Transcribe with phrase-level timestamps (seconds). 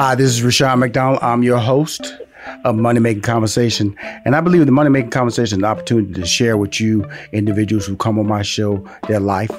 [0.00, 1.18] Hi, this is Rushion McDonald.
[1.20, 2.16] I'm your host
[2.64, 3.94] of Money Making Conversation.
[4.24, 7.84] And I believe the Money Making Conversation is an opportunity to share with you individuals
[7.84, 9.50] who come on my show their life,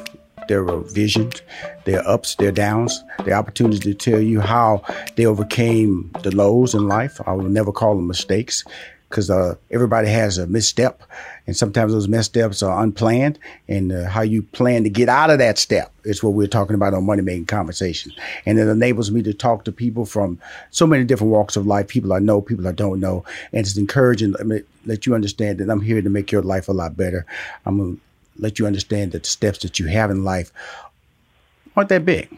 [0.47, 1.43] their visions,
[1.85, 4.83] their ups, their downs, their opportunities to tell you how
[5.15, 7.21] they overcame the lows in life.
[7.27, 8.63] I will never call them mistakes
[9.11, 11.03] because uh, everybody has a misstep,
[11.45, 13.37] and sometimes those missteps are unplanned.
[13.67, 16.75] And uh, how you plan to get out of that step is what we're talking
[16.75, 18.11] about on Money Making Conversation.
[18.45, 20.39] And it enables me to talk to people from
[20.71, 23.23] so many different walks of life people I know, people I don't know.
[23.51, 24.33] And it's encouraging,
[24.85, 27.25] let you understand that I'm here to make your life a lot better.
[27.65, 28.01] I'm to
[28.39, 30.51] let you understand that the steps that you have in life
[31.75, 32.29] aren't that big.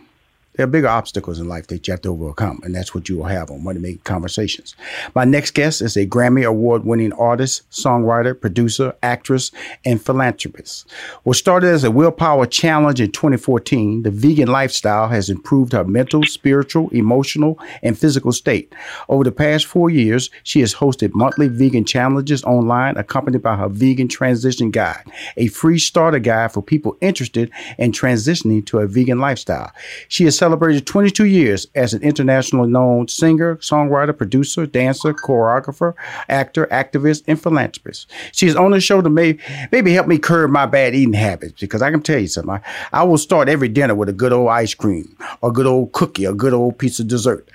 [0.55, 3.17] There are bigger obstacles in life that you have to overcome, and that's what you
[3.17, 4.75] will have on Money Making Conversations.
[5.15, 9.51] My next guest is a Grammy Award winning artist, songwriter, producer, actress,
[9.83, 10.87] and philanthropist.
[11.23, 16.21] What started as a willpower challenge in 2014, the vegan lifestyle has improved her mental,
[16.21, 18.71] spiritual, emotional, and physical state.
[19.09, 23.69] Over the past four years, she has hosted monthly vegan challenges online, accompanied by her
[23.69, 29.17] Vegan Transition Guide, a free starter guide for people interested in transitioning to a vegan
[29.17, 29.71] lifestyle.
[30.07, 35.93] She has celebrated 22 years as an internationally known singer, songwriter, producer, dancer, choreographer,
[36.27, 38.11] actor, activist, and philanthropist.
[38.33, 39.39] She's on the show to maybe,
[39.71, 42.55] maybe help me curb my bad eating habits because I can tell you something.
[42.55, 45.93] I, I will start every dinner with a good old ice cream, a good old
[45.93, 47.49] cookie, a good old piece of dessert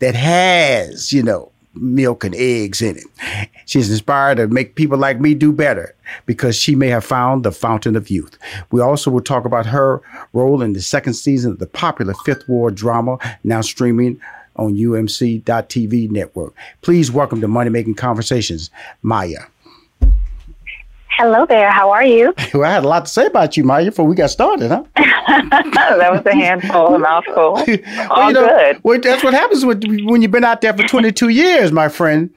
[0.00, 3.48] that has, you know, milk and eggs in it.
[3.66, 5.94] She's inspired to make people like me do better
[6.26, 8.36] because she may have found the fountain of youth.
[8.70, 12.48] We also will talk about her role in the second season of the popular Fifth
[12.48, 14.20] Ward drama, now streaming
[14.56, 16.54] on UMC.tv network.
[16.82, 18.70] Please welcome to Money Making Conversations,
[19.02, 19.46] Mya.
[21.22, 21.70] Hello there.
[21.70, 22.34] How are you?
[22.52, 24.82] Well, I had a lot to say about you, Mya, before we got started, huh?
[24.96, 27.52] that was a handful, a mouthful.
[27.66, 28.80] well, All you know, good.
[28.82, 32.28] Well, that's what happens when you've been out there for 22 years, my friend.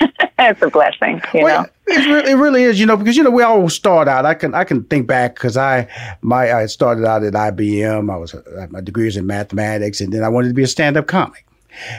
[0.00, 1.68] it's a blessing, you well, know.
[1.86, 4.26] It really, it really is, you know, because you know we all start out.
[4.26, 5.86] I can I can think back because I
[6.20, 8.12] my I started out at IBM.
[8.12, 10.66] I was uh, my degree is in mathematics, and then I wanted to be a
[10.66, 11.46] stand up comic,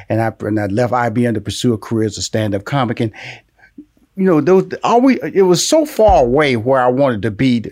[0.10, 3.00] and I and I left IBM to pursue a career as a stand up comic.
[3.00, 3.14] And
[4.20, 7.64] you know, those always it was so far away where I wanted to be.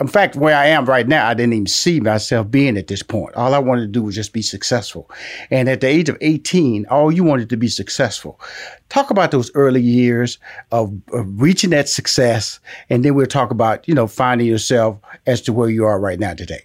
[0.00, 3.02] In fact, where I am right now, I didn't even see myself being at this
[3.02, 3.36] point.
[3.36, 5.08] All I wanted to do was just be successful.
[5.50, 8.40] And at the age of 18, all you wanted to be successful.
[8.88, 10.38] Talk about those early years
[10.72, 12.58] of, of reaching that success,
[12.88, 16.18] and then we'll talk about you know finding yourself as to where you are right
[16.18, 16.62] now today.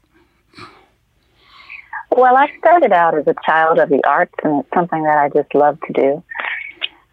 [2.11, 5.27] Well, I started out as a child of the arts, and it's something that I
[5.29, 6.23] just love to do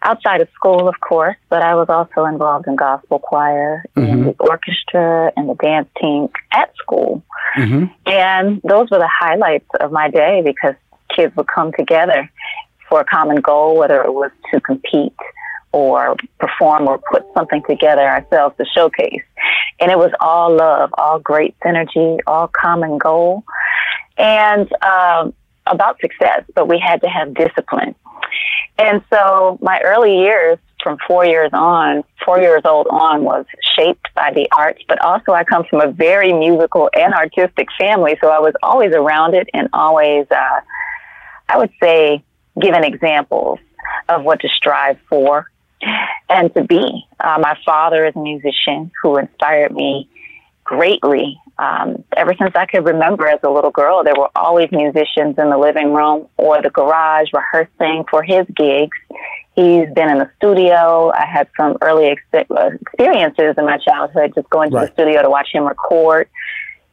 [0.01, 4.07] outside of school, of course, but I was also involved in gospel choir, mm-hmm.
[4.07, 7.23] in the orchestra, and the dance team at school.
[7.57, 7.85] Mm-hmm.
[8.05, 10.75] And those were the highlights of my day because
[11.15, 12.29] kids would come together
[12.89, 15.15] for a common goal, whether it was to compete
[15.71, 19.23] or perform or put something together ourselves to showcase.
[19.79, 23.43] And it was all love, all great synergy, all common goal,
[24.17, 25.33] and um,
[25.67, 27.95] about success, but we had to have discipline
[28.77, 34.07] and so my early years from four years on, four years old on was shaped
[34.13, 38.17] by the arts, but also I come from a very musical and artistic family.
[38.21, 40.61] So I was always around it and always, uh,
[41.49, 42.23] I would say,
[42.59, 43.59] given examples
[44.09, 45.49] of what to strive for
[46.29, 47.05] and to be.
[47.19, 50.09] Uh, my father is a musician who inspired me
[50.63, 51.39] greatly.
[51.57, 55.49] Um, ever since I could remember as a little girl, there were always musicians in
[55.49, 58.97] the living room or the garage rehearsing for his gigs.
[59.55, 61.11] He's been in the studio.
[61.11, 64.87] I had some early ex- uh, experiences in my childhood just going to right.
[64.87, 66.27] the studio to watch him record,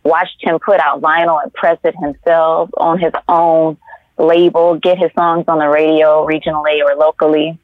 [0.05, 3.77] watched him put out vinyl and press it himself on his own
[4.17, 7.59] label, get his songs on the radio regionally or locally,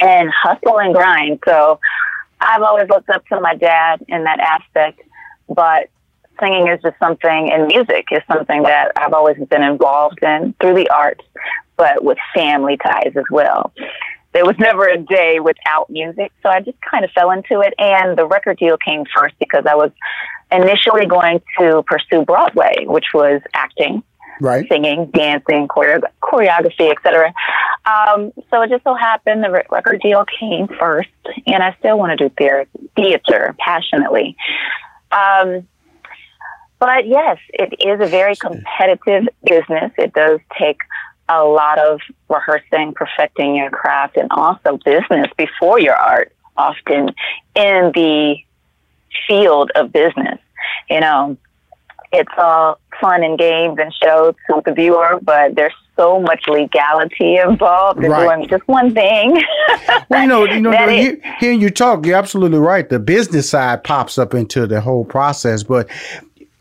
[0.00, 1.38] and hustle and grind.
[1.44, 1.78] So
[2.40, 5.02] I've always looked up to my dad in that aspect
[5.54, 5.90] but
[6.42, 10.74] singing is just something, and music is something that I've always been involved in through
[10.74, 11.24] the arts,
[11.76, 13.72] but with family ties as well.
[14.32, 17.74] There was never a day without music, so I just kind of fell into it.
[17.78, 19.90] And the record deal came first because I was
[20.50, 24.02] initially going to pursue Broadway, which was acting,
[24.40, 24.66] right.
[24.68, 27.32] singing, dancing, choreo- choreography, etc.
[27.84, 31.08] Um, so it just so happened the record deal came first,
[31.46, 32.66] and I still want to do theater,
[32.96, 34.36] theater passionately.
[35.10, 35.66] Um,
[36.82, 39.92] but yes, it is a very competitive business.
[39.96, 40.78] It does take
[41.28, 47.10] a lot of rehearsing, perfecting your craft, and also business before your art, often
[47.54, 48.34] in the
[49.28, 50.40] field of business.
[50.90, 51.36] You know,
[52.12, 57.36] it's all fun and games and shows to the viewer, but there's so much legality
[57.36, 58.36] involved in right.
[58.36, 59.40] doing just one thing.
[60.08, 62.88] well, you know, you know, hearing you talk, you're absolutely right.
[62.88, 65.88] The business side pops up into the whole process, but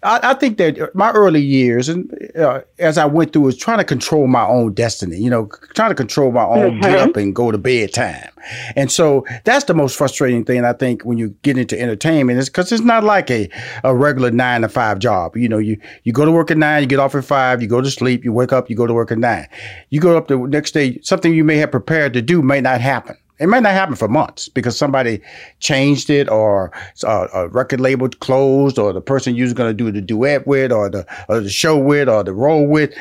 [0.04, 3.78] I, I, think that my early years, and uh, as I went through, was trying
[3.78, 5.18] to control my own destiny.
[5.18, 6.82] You know, trying to control my own mm-hmm.
[6.82, 8.30] get up and go to bed time.
[8.76, 12.50] And so that's the most frustrating thing I think when you get into entertainment is
[12.50, 13.48] because it's not like a,
[13.84, 15.38] a regular nine to five job.
[15.38, 17.68] You know, you you go to work at nine, you get off at five, you
[17.68, 19.48] go to sleep, you wake up, you go to work at nine.
[19.90, 22.82] You go up the next day, something you may have prepared to do may not
[22.82, 23.18] happen.
[23.42, 25.20] It might not happen for months because somebody
[25.60, 26.72] changed it or
[27.04, 30.72] uh, a record label closed or the person you're going to do the duet with
[30.72, 32.94] or the, or the show with or the role with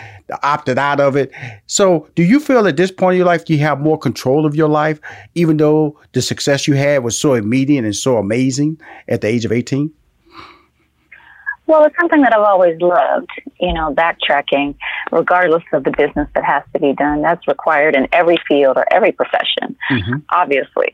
[0.43, 1.31] opted out of it.
[1.67, 4.57] So do you feel at this point in your life you have more control of
[4.57, 4.99] your life,
[5.35, 9.45] even though the success you had was so immediate and so amazing at the age
[9.45, 9.93] of 18?
[11.71, 13.31] Well, it's something that I've always loved,
[13.61, 14.75] you know, backtracking,
[15.13, 17.23] regardless of the business that has to be done.
[17.23, 20.15] That's required in every field or every profession, mm-hmm.
[20.31, 20.91] obviously.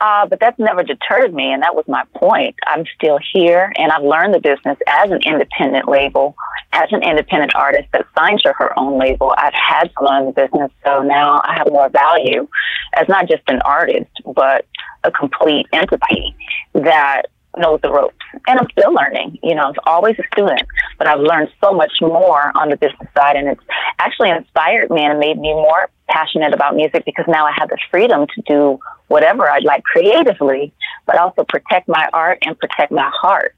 [0.00, 2.56] Uh, but that's never deterred me, and that was my point.
[2.66, 6.34] I'm still here, and I've learned the business as an independent label,
[6.72, 9.34] as an independent artist that signed to her own label.
[9.36, 12.48] I've had to learn the business, so now I have more value
[12.94, 14.64] as not just an artist, but
[15.04, 16.34] a complete entity
[16.72, 17.24] that
[17.58, 18.16] knows the ropes.
[18.46, 19.38] And I'm still learning.
[19.42, 20.62] You know, I'm always a student,
[20.98, 23.36] but I've learned so much more on the business side.
[23.36, 23.62] And it's
[23.98, 27.78] actually inspired me and made me more passionate about music because now I have the
[27.90, 30.72] freedom to do whatever I'd like creatively,
[31.06, 33.54] but also protect my art and protect my heart.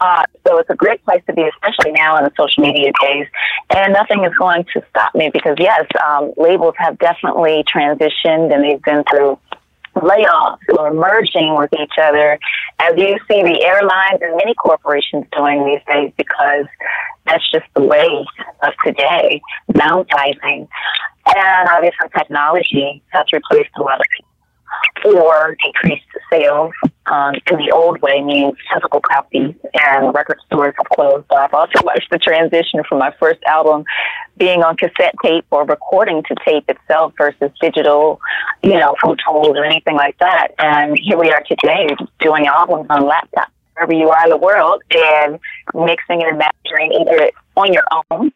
[0.00, 3.26] Uh, so it's a great place to be, especially now in the social media days.
[3.74, 8.64] And nothing is going to stop me because, yes, um, labels have definitely transitioned and
[8.64, 9.38] they've been through
[9.94, 12.38] layoffs or merging with each other,
[12.78, 16.66] as you see the airlines and many corporations doing these days, because
[17.26, 18.26] that's just the way
[18.62, 19.40] of today,
[19.72, 20.68] downsizing.
[21.26, 24.31] And obviously, technology has replaced a lot of people
[25.04, 26.72] or decreased sales
[27.06, 31.26] um, in the old way means physical copies and record stores have closed.
[31.30, 33.84] So I've also watched the transition from my first album
[34.36, 38.20] being on cassette tape or recording to tape itself versus digital,
[38.62, 40.48] you know, Pro Tools or anything like that.
[40.58, 41.88] And here we are today
[42.20, 45.38] doing albums on laptops wherever you are in the world and
[45.74, 48.30] mixing and mastering either on your own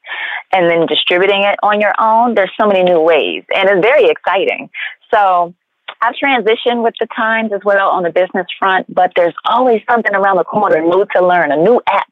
[0.52, 2.34] and then distributing it on your own.
[2.34, 4.70] There's so many new ways and it's very exciting.
[5.12, 5.54] So
[6.02, 10.14] I've transitioned with the times as well on the business front, but there's always something
[10.14, 12.08] around the corner new to learn, a new app,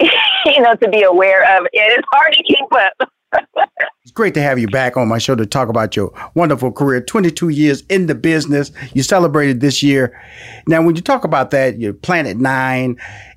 [0.46, 1.66] you know, to be aware of.
[1.72, 3.10] It is hard to keep up.
[4.02, 7.00] it's great to have you back on my show to talk about your wonderful career.
[7.00, 8.70] 22 years in the business.
[8.92, 10.20] You celebrated this year.
[10.66, 12.96] Now, when you talk about that, your Planet Nine,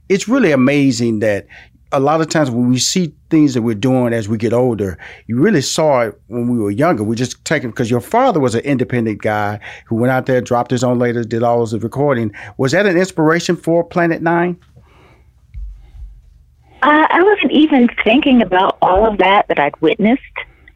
[0.10, 1.48] it's really amazing that
[1.92, 4.98] a lot of times when we see things that we're doing as we get older,
[5.28, 7.04] you really saw it when we were younger.
[7.04, 10.42] We just take it because your father was an independent guy who went out there,
[10.42, 12.34] dropped his own labels, did all the recording.
[12.58, 14.60] Was that an inspiration for Planet Nine?
[16.82, 20.22] Uh, I wasn't even thinking about all of that that I'd witnessed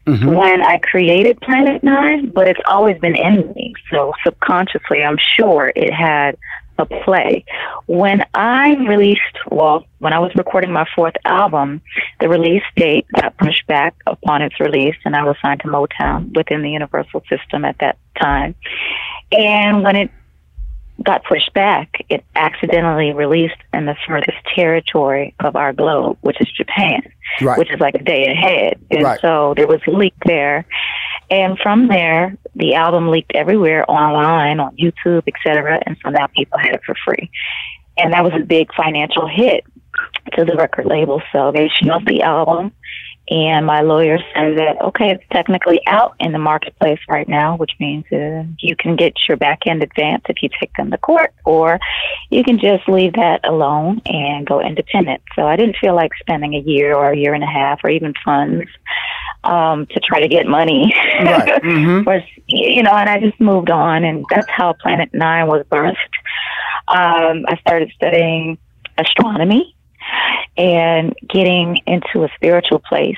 [0.06, 0.34] mm-hmm.
[0.34, 3.74] when I created Planet Nine, but it's always been in me.
[3.90, 6.36] So subconsciously, I'm sure it had
[6.78, 7.44] a play.
[7.86, 9.20] When I released,
[9.50, 11.82] well, when I was recording my fourth album,
[12.20, 16.34] the release date got pushed back upon its release, and I was signed to Motown
[16.36, 18.54] within the Universal system at that time.
[19.30, 20.10] And when it
[21.02, 26.50] got pushed back, it accidentally released in the furthest territory of our globe, which is
[26.52, 27.02] Japan,
[27.40, 27.58] right.
[27.58, 28.80] which is like a day ahead.
[28.90, 29.20] And right.
[29.20, 30.66] so there was a leak there.
[31.30, 35.80] And from there, the album leaked everywhere online, on YouTube, etc.
[35.86, 37.30] And so now people had it for free.
[37.96, 39.64] And that was a big financial hit
[40.34, 41.22] to the record label.
[41.32, 41.70] So they
[42.06, 42.72] the album
[43.30, 47.70] and my lawyer said that, okay, it's technically out in the marketplace right now, which
[47.78, 51.32] means uh, you can get your back end advance if you take them to court,
[51.44, 51.78] or
[52.30, 55.22] you can just leave that alone and go independent.
[55.36, 57.90] So I didn't feel like spending a year or a year and a half or
[57.90, 58.68] even funds
[59.44, 60.94] um, to try to get money.
[61.20, 61.62] Right.
[61.72, 62.08] Mm-hmm.
[62.08, 65.96] or, you know, and I just moved on, and that's how Planet Nine was birthed.
[66.88, 68.58] Um, I started studying
[68.98, 69.74] astronomy
[70.56, 73.16] and getting into a spiritual place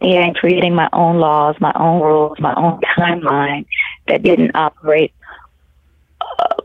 [0.00, 3.66] and creating my own laws, my own rules, my own timeline
[4.08, 5.12] that didn't operate,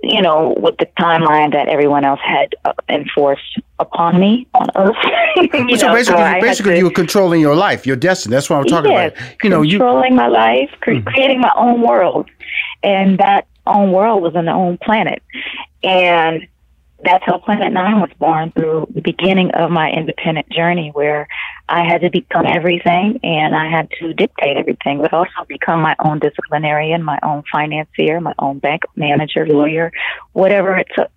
[0.03, 4.95] you know, with the timeline that everyone else had uh, enforced upon me on Earth.
[5.35, 8.33] so know, basically, so basically, to, you were controlling your life, your destiny.
[8.33, 9.43] That's what I'm talking yes, about.
[9.43, 11.07] You know, you controlling you, my life, cre- mm-hmm.
[11.07, 12.29] creating my own world,
[12.83, 15.23] and that own world was on the own planet,
[15.83, 16.47] and
[17.05, 21.27] that's how Planet Nine was born through the beginning of my independent journey where
[21.69, 25.95] I had to become everything and I had to dictate everything, but also become my
[25.99, 29.91] own disciplinarian, my own financier, my own bank manager, lawyer,
[30.33, 31.11] whatever it took.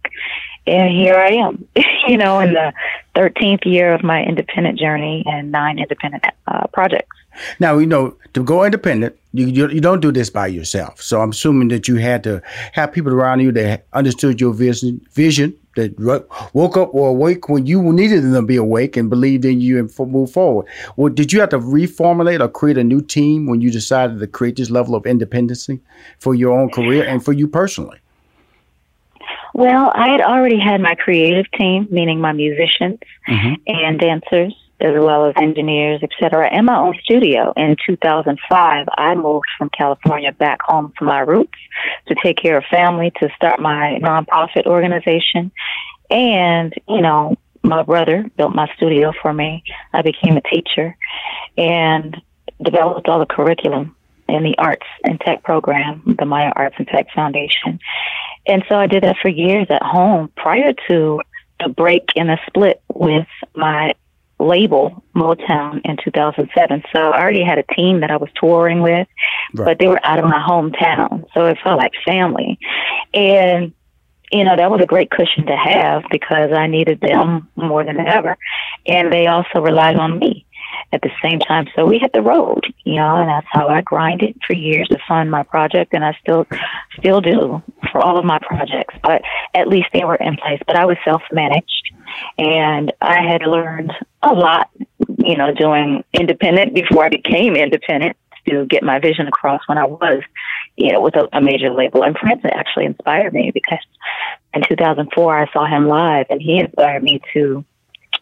[0.66, 1.66] And here I am,
[2.08, 2.72] you know, in the
[3.14, 7.16] 13th year of my independent journey and nine independent uh, projects.
[7.60, 11.00] Now, you know, to go independent, you, you, you don't do this by yourself.
[11.00, 12.42] So I'm assuming that you had to
[12.72, 17.66] have people around you that understood your vision, vision that woke up or awake when
[17.66, 20.66] you needed them to be awake and believed in you and move forward.
[20.96, 24.26] Well, did you have to reformulate or create a new team when you decided to
[24.26, 25.80] create this level of independency
[26.18, 27.98] for your own career and for you personally?
[29.54, 33.54] Well, I had already had my creative team, meaning my musicians mm-hmm.
[33.66, 36.54] and dancers as well as engineers, etc.
[36.56, 41.58] In my own studio in 2005, I moved from California back home to my roots
[42.06, 45.50] to take care of family, to start my nonprofit organization.
[46.10, 49.64] And, you know, my brother built my studio for me.
[49.92, 50.96] I became a teacher
[51.56, 52.16] and
[52.62, 53.96] developed all the curriculum
[54.28, 57.80] in the arts and tech program, the Mya Arts and Tech Foundation.
[58.46, 61.20] And so I did that for years at home prior to
[61.60, 63.94] the break and the split with my
[64.38, 66.82] label Motown in 2007.
[66.92, 69.08] So I already had a team that I was touring with,
[69.54, 69.64] right.
[69.64, 71.26] but they were out of my hometown.
[71.34, 72.58] So it felt like family.
[73.12, 73.72] And,
[74.30, 77.98] you know, that was a great cushion to have because I needed them more than
[77.98, 78.36] ever.
[78.86, 80.46] And they also relied on me
[80.92, 81.66] at the same time.
[81.74, 84.98] So we hit the road, you know, and that's how I grinded for years to
[85.06, 86.46] fund my project, and I still,
[86.98, 88.94] still do for all of my projects.
[89.02, 89.22] But
[89.54, 90.60] at least they were in place.
[90.66, 91.87] But I was self managed,
[92.38, 94.70] and I had learned a lot,
[95.18, 98.16] you know, doing independent before I became independent
[98.48, 100.22] to get my vision across when I was,
[100.76, 102.02] you know, with a, a major label.
[102.02, 103.78] And Prince actually inspired me because
[104.54, 107.64] in 2004 I saw him live, and he inspired me to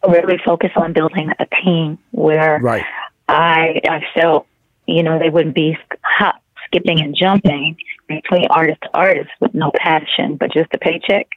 [0.08, 2.84] really focus on building a team where right.
[3.28, 4.46] I I felt
[4.86, 6.36] you know they wouldn't be hop,
[6.66, 7.76] skipping and jumping
[8.06, 11.28] between artist to artist with no passion but just a paycheck,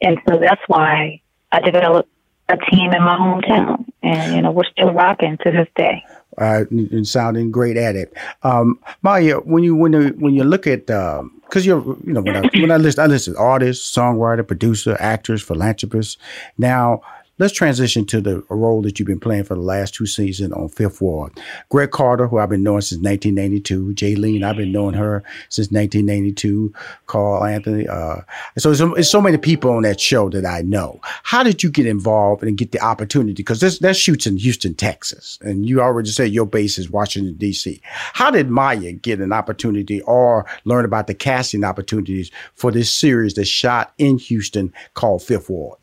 [0.00, 1.20] and so that's why
[1.52, 2.08] I developed
[2.48, 6.04] a team in my hometown, and you know we're still rocking to this day.
[6.38, 9.36] Uh, and sounding great at it, um, Mya.
[9.40, 12.48] When you when you when you look at because um, you're you know when I
[12.54, 16.16] when I list I listed artists, songwriter, producer, actors, philanthropists.
[16.56, 17.02] Now
[17.38, 20.68] Let's transition to the role that you've been playing for the last two seasons on
[20.68, 21.32] Fifth Ward.
[21.70, 23.94] Greg Carter, who I've been knowing since 1992.
[23.94, 26.74] Jaylene, I've been knowing her since 1992.
[27.06, 27.88] Carl Anthony.
[27.88, 28.16] Uh,
[28.58, 31.00] so it's, so many people on that show that I know.
[31.22, 33.32] How did you get involved and get the opportunity?
[33.32, 37.80] Because that shoots in Houston, Texas, and you already said your base is Washington D.C.
[37.84, 43.34] How did Mya get an opportunity or learn about the casting opportunities for this series
[43.34, 45.78] that shot in Houston called Fifth Ward?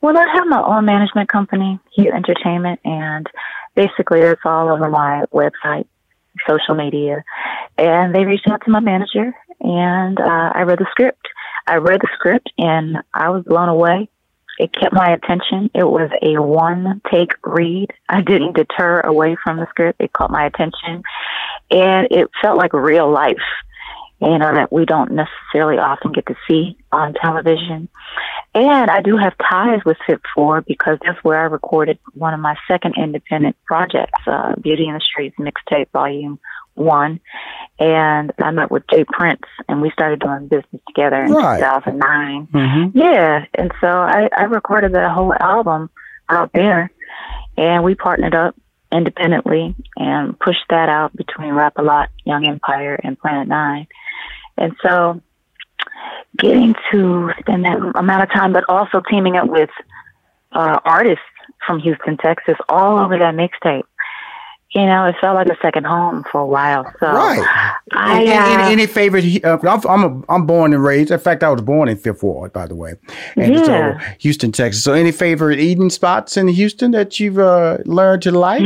[0.00, 3.26] Well, I have my own management company, Hue Entertainment, and
[3.74, 5.86] basically it's all over my website,
[6.46, 7.24] social media.
[7.78, 11.26] And they reached out to my manager, and uh, I read the script.
[11.66, 14.08] I read the script, and I was blown away.
[14.58, 15.70] It kept my attention.
[15.74, 17.88] It was a one take read.
[18.08, 20.00] I didn't deter away from the script.
[20.00, 21.02] It caught my attention,
[21.70, 23.36] and it felt like real life
[24.20, 27.88] you know, that we don't necessarily often get to see on television.
[28.56, 32.40] And I do have ties with Fifth Ward because that's where I recorded one of
[32.40, 36.40] my second independent projects, uh, Beauty in the Streets mixtape volume
[36.72, 37.20] one.
[37.78, 39.04] And I met with J.
[39.04, 41.58] Prince and we started doing business together in right.
[41.58, 42.46] 2009.
[42.46, 42.98] Mm-hmm.
[42.98, 43.44] Yeah.
[43.52, 45.90] And so I, I recorded that whole album
[46.30, 46.90] out there
[47.58, 48.56] and we partnered up
[48.90, 53.86] independently and pushed that out between Rap a Lot, Young Empire, and Planet Nine.
[54.56, 55.20] And so
[56.38, 59.70] getting to spend that amount of time, but also teaming up with
[60.52, 61.24] uh, artists
[61.66, 63.84] from Houston, Texas, all over that mixtape
[64.76, 66.84] you know, it felt like a second home for a while.
[67.00, 67.74] So, right.
[67.92, 69.42] I, any, uh, any, any favorite?
[69.42, 71.10] Uh, I'm I'm, a, I'm born and raised.
[71.10, 72.94] In fact, I was born in Fifth Ward, by the way,
[73.36, 73.64] and yeah.
[73.64, 74.84] so Houston, Texas.
[74.84, 78.62] So, any favorite eating spots in Houston that you've uh, learned to like?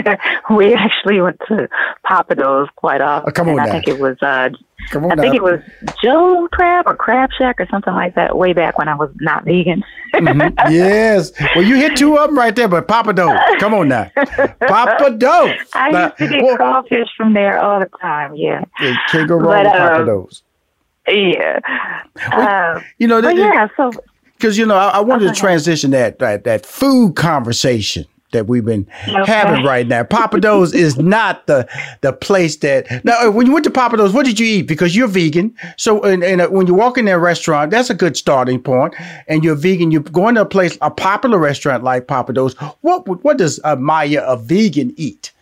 [0.50, 1.68] we actually went to
[2.04, 3.28] Pappadeaux quite often.
[3.28, 4.48] Oh, come on, I think it was uh,
[4.90, 5.22] Come on I now.
[5.22, 5.60] think it was
[6.02, 9.44] Joe Crab or Crab Shack or something like that way back when I was not
[9.44, 9.82] vegan.
[10.14, 10.70] mm-hmm.
[10.72, 11.32] Yes.
[11.54, 13.58] Well, you hit two of them right there, but Pappadeaux.
[13.58, 14.10] Come on now.
[14.16, 15.56] Pappadeaux.
[15.74, 18.34] I now, used to get well, crawfish from there all the time.
[18.36, 18.64] Yeah.
[18.80, 20.42] yeah can't go wrong but, with Pappadeaux.
[21.08, 21.60] yeah.
[22.36, 23.92] Well, uh, you know, yeah, so
[24.34, 28.64] because you know, I, I wanted to transition that, that that food conversation that we've
[28.64, 29.24] been okay.
[29.24, 30.02] having right now.
[30.02, 31.68] Pappadeaux is not the
[32.00, 33.30] the place that now.
[33.30, 34.62] When you went to Pappadeaux, what did you eat?
[34.62, 37.94] Because you're vegan, so and, and uh, when you walk in their restaurant, that's a
[37.94, 38.94] good starting point.
[39.28, 42.54] And you're vegan, you're going to a place, a popular restaurant like Pappadeaux.
[42.80, 45.32] What what does a Mya, a vegan, eat?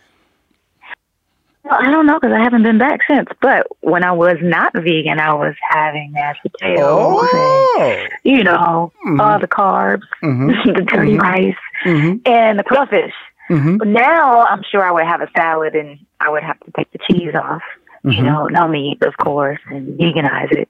[1.65, 3.27] Well, I don't know because I haven't been back since.
[3.41, 7.77] But when I was not vegan, I was having mashed potatoes, oh.
[7.81, 9.19] and, you know, mm-hmm.
[9.19, 10.47] all the carbs, mm-hmm.
[10.73, 11.21] the dirty mm-hmm.
[11.21, 12.31] rice, mm-hmm.
[12.31, 13.13] and the crawfish.
[13.49, 13.77] Mm-hmm.
[13.77, 16.91] But now I'm sure I would have a salad and I would have to take
[16.91, 17.61] the cheese off.
[18.03, 18.25] You mm-hmm.
[18.25, 20.69] know, no meat, of course, and veganize it.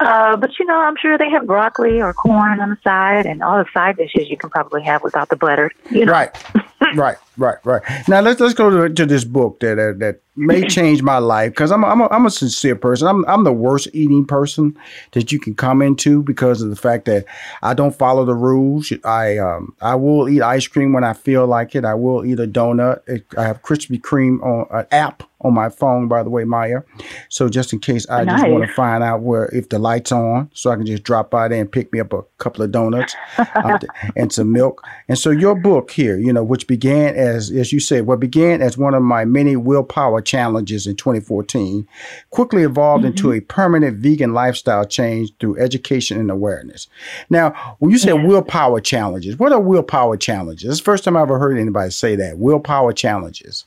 [0.00, 3.40] Uh, but you know, I'm sure they have broccoli or corn on the side, and
[3.40, 5.70] all the side dishes you can probably have without the butter.
[5.92, 6.12] You know?
[6.12, 6.36] Right,
[6.94, 7.82] right, right, right.
[8.08, 11.52] Now let's let's go to, to this book that uh, that may change my life
[11.52, 13.08] because I'm a, I'm a, I'm a sincere person.
[13.08, 14.76] I'm I'm the worst eating person
[15.12, 17.24] that you can come into because of the fact that
[17.62, 18.92] I don't follow the rules.
[19.04, 21.84] I um I will eat ice cream when I feel like it.
[21.84, 23.00] I will eat a donut.
[23.38, 26.82] I have Krispy Kreme on an app on my phone, by the way, Mya.
[27.28, 28.40] So just in case I nice.
[28.40, 31.30] just want to find out where if the lights on, so I can just drop
[31.30, 33.14] by there and pick me up a couple of donuts
[33.54, 33.78] um,
[34.16, 34.82] and some milk.
[35.08, 38.62] And so your book here, you know, which began as as you said, what began
[38.62, 41.86] as one of my many willpower challenges in 2014,
[42.30, 43.10] quickly evolved mm-hmm.
[43.10, 46.88] into a permanent vegan lifestyle change through education and awareness.
[47.30, 48.26] Now, when you say yeah.
[48.26, 50.70] willpower challenges, what are willpower challenges?
[50.70, 52.38] It's the first time I ever heard anybody say that.
[52.38, 53.64] Willpower challenges.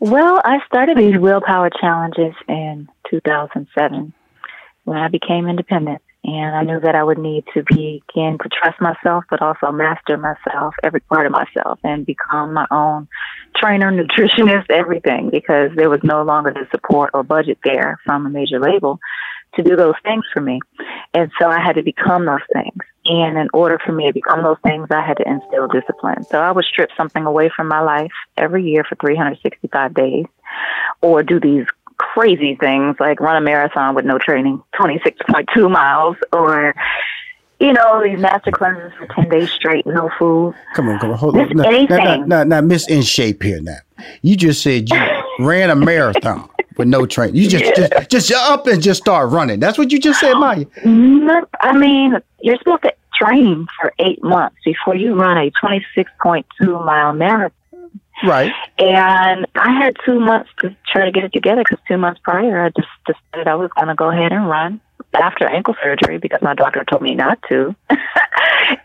[0.00, 4.12] Well, I started these willpower challenges in 2007
[4.84, 6.02] when I became independent.
[6.30, 10.18] And I knew that I would need to begin to trust myself, but also master
[10.18, 13.08] myself, every part of myself, and become my own
[13.56, 18.28] trainer, nutritionist, everything, because there was no longer the support or budget there from a
[18.28, 19.00] major label
[19.54, 20.60] to do those things for me.
[21.14, 22.76] And so I had to become those things.
[23.06, 26.24] And in order for me to become those things, I had to instill discipline.
[26.24, 30.26] So I would strip something away from my life every year for 365 days
[31.00, 31.66] or do these
[31.98, 36.74] crazy things like run a marathon with no training, 26.2 miles, or
[37.60, 40.54] you know, these master cleanses for 10 days straight, no food.
[40.74, 41.48] Come on, come on, hold on.
[41.50, 41.88] Now, anything.
[41.96, 43.78] Now, now, now, Miss In Shape here now.
[44.22, 44.96] You just said you
[45.40, 47.34] ran a marathon with no training.
[47.34, 49.58] You just, just, just up and just start running.
[49.58, 50.66] That's what you just said, Mya.
[51.60, 56.44] I mean, you're supposed to train for eight months before you run a 26.2
[56.84, 57.52] mile marathon.
[58.24, 58.52] Right.
[58.78, 62.64] And I had two months to try to get it together because two months prior,
[62.64, 64.80] I just decided I was going to go ahead and run
[65.14, 67.74] after ankle surgery because my doctor told me not to.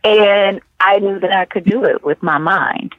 [0.03, 2.93] and I knew that I could do it with my mind.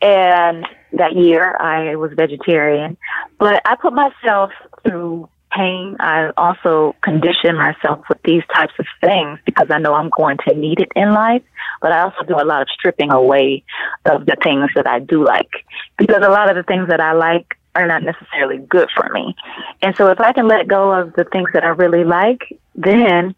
[0.00, 2.96] And that year I was vegetarian,
[3.38, 5.96] but I put myself through pain.
[6.00, 10.54] I also condition myself with these types of things because I know I'm going to
[10.54, 11.42] need it in life.
[11.80, 13.64] But I also do a lot of stripping away
[14.04, 15.50] of the things that I do like
[15.96, 19.34] because a lot of the things that I like are not necessarily good for me.
[19.80, 23.34] And so if I can let go of the things that I really like, then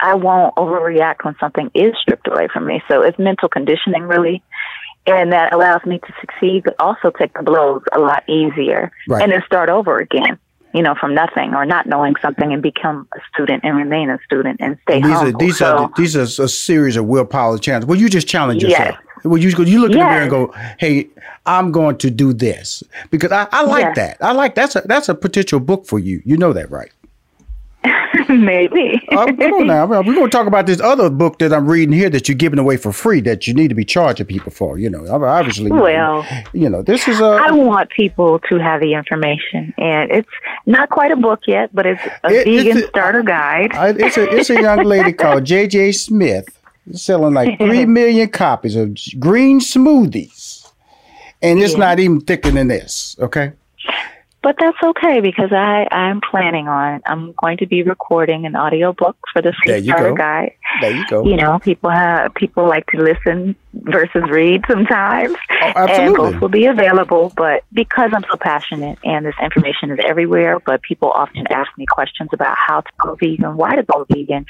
[0.00, 2.82] I won't overreact when something is stripped away from me.
[2.88, 4.42] So it's mental conditioning really.
[5.06, 9.22] And that allows me to succeed, but also take the blows a lot easier right.
[9.22, 10.38] and then start over again
[10.76, 14.18] you know, from nothing or not knowing something and become a student and remain a
[14.26, 15.34] student and stay these humble.
[15.34, 17.88] Are, these so, are these are a series of willpower challenges.
[17.88, 18.94] Well, you just challenge yourself.
[18.94, 19.24] Yes.
[19.24, 20.04] Well, you go, you look in yes.
[20.04, 21.08] the mirror and go, "Hey,
[21.46, 23.96] I'm going to do this," because I, I like yes.
[23.96, 24.16] that.
[24.20, 26.20] I like that's a that's a potential book for you.
[26.26, 26.92] You know that, right?
[28.44, 29.00] Maybe.
[29.12, 29.86] uh, come on now.
[29.86, 32.58] We're going to talk about this other book that I'm reading here that you're giving
[32.58, 34.78] away for free that you need to be charging people for.
[34.78, 35.70] You know, obviously.
[35.70, 37.24] Well, you know, this is a.
[37.24, 40.28] I want people to have the information, and it's
[40.66, 43.74] not quite a book yet, but it's a it, vegan it's a, starter guide.
[43.74, 45.92] I, it's a it's a young lady called J.J.
[45.92, 46.46] Smith
[46.92, 50.70] selling like three million copies of green smoothies,
[51.42, 51.78] and it's yeah.
[51.78, 53.16] not even thicker than this.
[53.18, 53.52] Okay.
[54.42, 58.92] But that's okay because I, I'm planning on I'm going to be recording an audio
[58.92, 60.52] book for the Sleep Starter Guide.
[60.80, 61.24] There you go.
[61.24, 65.34] You know, people have people like to listen versus read sometimes.
[65.50, 66.04] Oh, absolutely.
[66.06, 67.32] And both will be available.
[67.36, 71.86] But because I'm so passionate and this information is everywhere, but people often ask me
[71.86, 74.46] questions about how to go vegan, why to go vegan.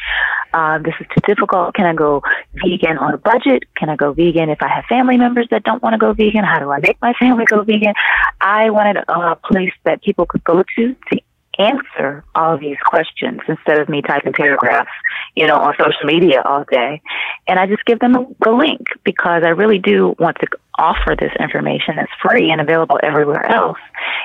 [0.53, 1.75] Um, this is too difficult.
[1.75, 2.22] Can I go
[2.55, 3.64] vegan on a budget?
[3.77, 6.44] Can I go vegan if I have family members that don't want to go vegan?
[6.44, 7.94] How do I make my family go vegan?
[8.40, 11.20] I wanted a place that people could go to to
[11.59, 14.90] answer all these questions instead of me typing paragraphs,
[15.35, 17.01] you know, on social media all day.
[17.46, 18.12] And I just give them
[18.44, 23.01] the link because I really do want to offer this information that's free and available
[23.03, 23.79] everywhere else.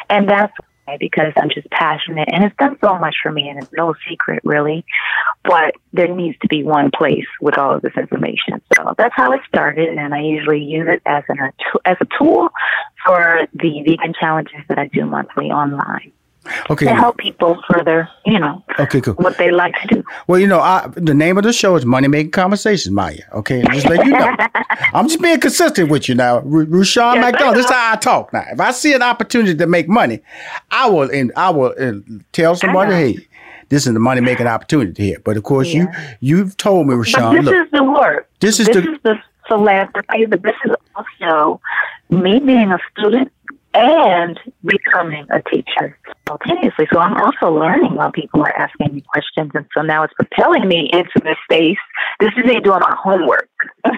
[0.10, 0.54] And that's
[0.88, 3.94] Uh, because I'm just passionate and it's done so much for me and it's no
[4.10, 4.84] secret really.
[5.44, 8.62] But there needs to be one place with all of this information.
[8.76, 11.38] So that's how it started and I usually use it as an
[11.86, 12.50] as a tool
[13.06, 16.12] for the vegan challenges that I do monthly online.
[16.71, 16.88] Okay.
[16.88, 19.13] To help people further, you know, okay, cool.
[19.15, 20.04] what they like to do.
[20.25, 23.23] Well, you know, I, the name of the show is Money Making Conversations, Mya.
[23.34, 24.36] Okay, just let you know.
[24.93, 26.38] I'm just being consistent with you now.
[26.38, 28.43] R- yes, McDonald, this is how I talk now.
[28.51, 30.19] If I see an opportunity to make money,
[30.71, 31.93] I will and I will uh,
[32.32, 33.27] tell somebody, hey,
[33.69, 35.19] this is the money making opportunity here.
[35.23, 36.15] But of course, yeah.
[36.21, 36.95] you you've told me.
[36.95, 38.30] But this look, is the work.
[38.39, 39.15] This is the this the is the
[39.47, 40.25] philanthropy.
[40.25, 41.62] But this is also
[42.10, 43.32] me being a student
[43.73, 46.88] and becoming a teacher simultaneously.
[46.91, 49.51] So I'm also learning while people are asking me questions.
[49.53, 51.77] And so now it's propelling me into this space.
[52.19, 53.49] This is me doing my homework.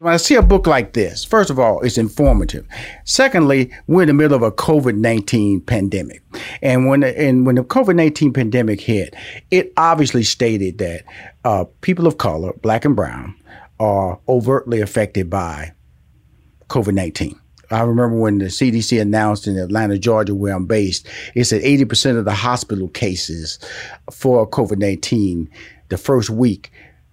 [0.00, 2.68] When I see a book like this, first of all, it's informative.
[3.04, 6.22] Secondly, we're in the middle of a COVID nineteen pandemic,
[6.62, 9.16] and when the, and when the COVID nineteen pandemic hit,
[9.50, 11.02] it obviously stated that
[11.44, 13.34] uh, people of color, black and brown,
[13.80, 15.72] are overtly affected by
[16.68, 17.34] COVID nineteen.
[17.70, 22.18] I remember when the CDC announced in Atlanta, Georgia, where I'm based, it said 80%
[22.18, 23.58] of the hospital cases
[24.10, 25.50] for COVID 19
[25.88, 26.70] the first week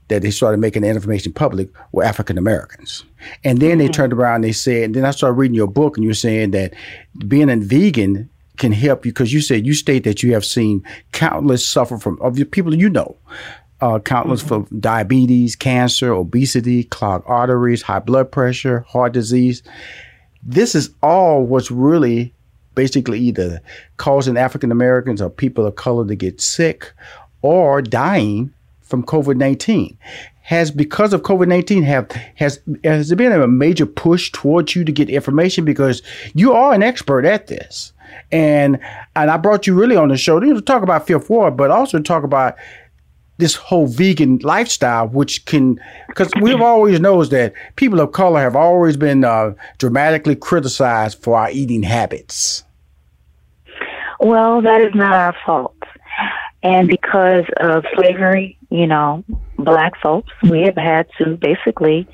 [0.07, 3.03] that they started making the information public were African Americans.
[3.43, 3.91] And then they mm-hmm.
[3.91, 6.51] turned around and they said, and then I started reading your book and you're saying
[6.51, 6.73] that
[7.27, 10.83] being a vegan can help you because you said you state that you have seen
[11.11, 13.17] countless suffer from of the people you know.
[13.81, 14.63] Uh, countless mm-hmm.
[14.63, 19.63] from diabetes, cancer, obesity, clogged arteries, high blood pressure, heart disease
[20.45, 22.33] this is all what's really
[22.75, 23.61] basically either
[23.97, 26.93] causing African Americans or people of color to get sick
[27.41, 29.97] or dying from COVID 19.
[30.41, 34.85] Has because of COVID nineteen have has has there been a major push towards you
[34.85, 36.03] to get information because
[36.35, 37.93] you are an expert at this,
[38.31, 38.79] and
[39.15, 41.99] and I brought you really on the show to talk about Fifth Ward, but also
[41.99, 42.57] talk about
[43.37, 48.55] this whole vegan lifestyle, which can, because we've always knows that people of color have
[48.55, 52.63] always been uh, dramatically criticized for our eating habits.
[54.19, 55.75] Well, that is not our fault.
[56.63, 59.23] And because of slavery, you know,
[59.59, 62.07] black folks, we have had to basically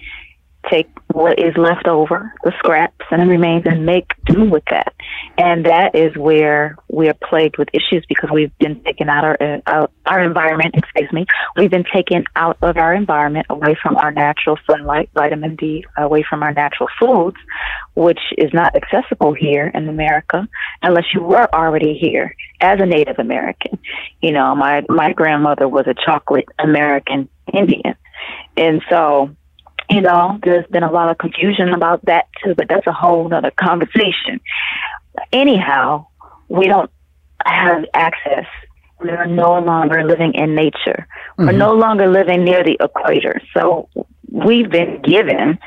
[0.70, 4.94] take what is left over, the scraps and the remains, and make do with that.
[5.38, 9.38] And that is where we are plagued with issues because we've been taken out our
[9.66, 10.76] uh, our environment.
[10.76, 11.26] Excuse me,
[11.58, 16.24] we've been taken out of our environment, away from our natural sunlight, vitamin D, away
[16.28, 17.38] from our natural foods,
[17.96, 20.48] which is not accessible here in America
[20.82, 23.80] unless you were already here as a Native American.
[24.22, 27.96] You know, my my grandmother was a chocolate American Indian,
[28.56, 29.36] and so
[29.92, 33.32] you know, there's been a lot of confusion about that too, but that's a whole
[33.34, 34.40] other conversation.
[35.32, 36.08] Anyhow,
[36.48, 36.90] we don't
[37.46, 38.46] have access.
[39.00, 41.08] We're no longer living in nature.
[41.08, 41.46] Mm-hmm.
[41.46, 43.42] We're no longer living near the equator.
[43.54, 43.90] So
[44.30, 45.60] we've been given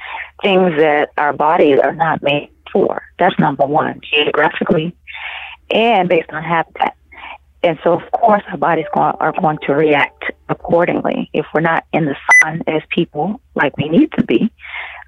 [0.42, 3.02] things that our bodies are not made for.
[3.18, 4.96] That's number one, geographically
[5.70, 6.96] and based on habitat.
[7.64, 11.30] And so, of course, our bodies are going to react accordingly.
[11.32, 14.52] If we're not in the sun as people, like we need to be,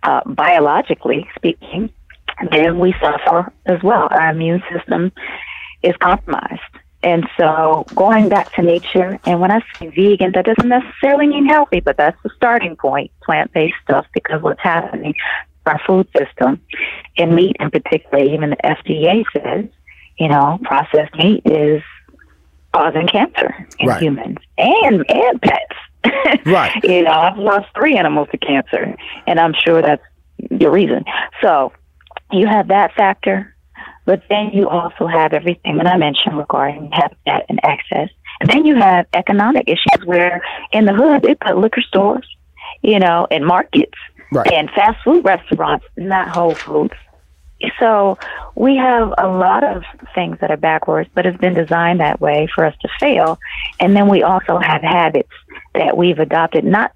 [0.02, 1.90] uh, biologically speaking,
[2.50, 4.08] then we suffer as well.
[4.10, 5.12] Our immune system
[5.82, 6.62] is compromised.
[7.02, 11.46] And so, going back to nature, and when I say vegan, that doesn't necessarily mean
[11.46, 15.14] healthy, but that's the starting point plant based stuff, because what's happening
[15.66, 16.60] our food system,
[17.18, 19.68] and meat in particular, even the FDA says,
[20.18, 21.82] you know, processed meat is
[22.76, 24.02] causing cancer in right.
[24.02, 26.44] humans and and pets.
[26.46, 26.84] right.
[26.84, 30.02] you know, I've lost three animals to cancer, and I'm sure that's
[30.50, 31.04] the reason.
[31.42, 31.72] So
[32.30, 33.56] you have that factor,
[34.04, 38.10] but then you also have everything that I mentioned regarding habitat and access.
[38.40, 42.26] And then you have economic issues where in the hood they put liquor stores,
[42.82, 43.98] you know, and markets
[44.30, 44.52] right.
[44.52, 46.94] and fast food restaurants, not Whole Foods.
[47.78, 48.18] So
[48.54, 49.82] we have a lot of
[50.14, 53.38] things that are backwards, but it's been designed that way for us to fail.
[53.80, 55.30] And then we also have habits
[55.74, 56.92] that we've adopted not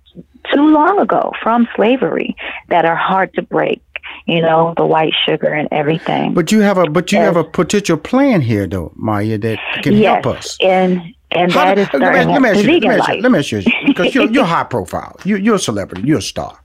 [0.52, 2.36] too long ago from slavery
[2.68, 3.82] that are hard to break.
[4.26, 6.34] You know, the white sugar and everything.
[6.34, 9.94] But you have a but you have a potential plan here, though, Mya, that can
[9.94, 10.56] yes, help us.
[10.60, 13.38] And and How, that is starting let me, let me vegan let me, let me
[13.38, 15.16] ask you because you're, you're high profile.
[15.24, 16.02] You, you're a celebrity.
[16.08, 16.60] You're a star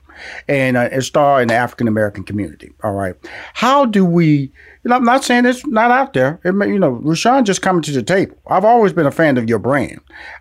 [0.47, 2.71] and uh, a star in the African American community.
[2.83, 3.15] All right.
[3.53, 4.51] How do we, you
[4.89, 6.39] know, I'm not saying it's not out there.
[6.43, 8.37] It you know, Rushion just coming to the table.
[8.47, 9.99] I've always been a fan of your brand.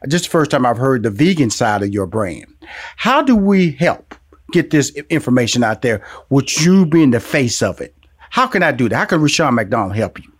[0.08, 2.46] Just the first time I've heard the vegan side of your brand.
[2.96, 4.14] How do we help
[4.52, 7.94] get this information out there with you being the face of it?
[8.30, 8.96] How can I do that?
[8.96, 10.33] How can Rushion McDonald help you?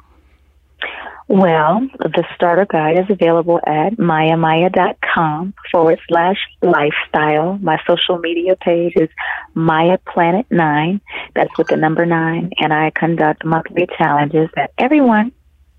[1.27, 7.59] Well, the starter guide is available at mayamaya.com forward slash lifestyle.
[7.63, 9.09] My social media page is
[9.55, 11.01] Mya Planet 9.
[11.35, 12.51] That's with the number 9.
[12.59, 15.33] And I conduct monthly challenges that everyone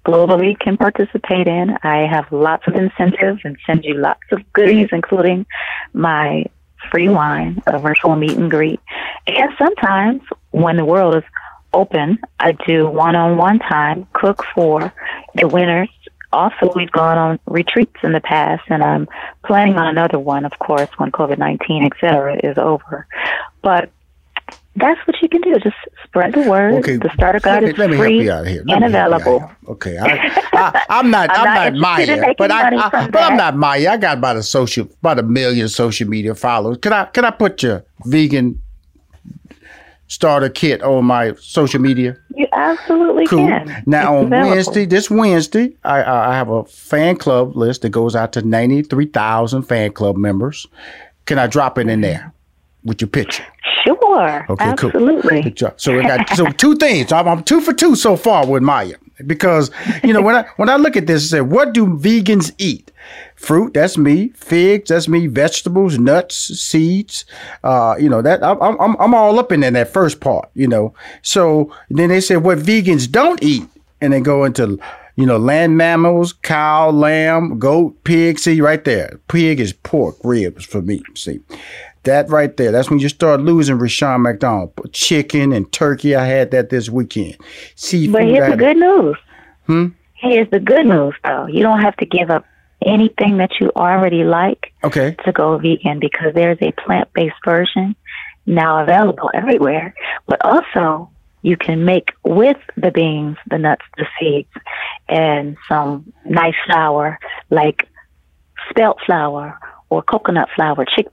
[0.04, 1.78] globally can participate in.
[1.84, 5.46] I have lots of incentives and send you lots of goodies, including
[5.94, 6.46] my
[6.92, 8.80] free wine, a virtual meet and greet.
[9.28, 11.24] And sometimes when the world is
[11.74, 14.94] open, I do one on one time, cook for
[15.36, 15.90] the winners.
[16.34, 19.08] Also, we've gone on retreats in the past, and I'm
[19.46, 23.08] planning on another one, of course, when COVID 19, et cetera, is over.
[23.62, 23.90] But
[24.76, 25.58] that's what you can do.
[25.60, 26.74] Just spread the word.
[26.76, 26.98] Okay.
[26.98, 28.64] The starter guide is let me free help you out here.
[28.66, 29.50] Let and available.
[29.70, 31.30] Okay, I, am not.
[31.32, 33.92] I'm, I'm, not, not Mya, but I, I but I'm not Mya.
[33.92, 36.78] I got about a social, about a million social media followers.
[36.82, 38.62] Can I can I put your vegan
[40.08, 42.18] starter kit on my social media?
[42.36, 43.48] You absolutely cool.
[43.48, 43.84] can.
[43.86, 44.50] Now it's on available.
[44.52, 48.82] Wednesday, this Wednesday, I I have a fan club list that goes out to ninety
[48.82, 50.68] three thousand fan club members.
[51.26, 52.34] Can I drop it in there
[52.84, 53.46] with your picture?
[53.84, 54.46] Sure.
[54.50, 55.52] Okay, Absolutely.
[55.52, 55.72] cool.
[55.78, 57.12] So we got so two things.
[57.12, 59.72] I'm, I'm, two for two so far with Mya because
[60.04, 62.92] you know when I when I look at this, I say, what do vegans eat?
[63.36, 64.30] Fruit, that's me.
[64.30, 65.28] Figs, that's me.
[65.28, 67.26] Vegetables, nuts, seeds.
[67.64, 70.50] Uh, you know that I'm I'm I'm all up in that first part.
[70.54, 70.94] You know.
[71.22, 73.68] So then they said what vegans don't eat,
[74.02, 74.80] and they go into
[75.16, 78.38] you know, land mammals, cow, lamb, goat, pig.
[78.38, 79.20] See right there.
[79.28, 81.04] Pig is pork ribs for me.
[81.16, 81.40] See,
[82.06, 84.74] that right there, that's when you start losing Rushion McDonald.
[84.94, 87.38] Chicken and turkey, I had that this weekend.
[87.76, 88.14] Seafood.
[88.14, 89.18] But here's the good news.
[89.68, 89.88] Hmm?
[90.14, 91.48] Here's the good news, though.
[91.48, 92.46] You don't have to give up
[92.86, 95.16] anything that you already like okay.
[95.26, 97.96] to go vegan because there's a plant based version
[98.46, 99.94] now available everywhere.
[100.28, 101.10] But also,
[101.42, 104.50] you can make with the beans, the nuts, the seeds,
[105.08, 107.88] and some nice flour like
[108.70, 109.58] spelt flour
[109.90, 111.08] or coconut flour, chick